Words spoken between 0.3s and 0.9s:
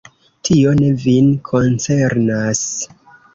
Tio ne